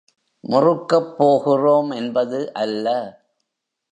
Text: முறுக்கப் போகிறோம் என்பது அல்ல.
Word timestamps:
முறுக்கப் 0.43 1.17
போகிறோம் 1.17 1.91
என்பது 1.91 2.53
அல்ல. 2.53 2.87